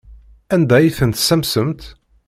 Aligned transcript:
Anda 0.53 0.73
ay 0.77 0.89
ten-tessamsemt? 0.97 1.81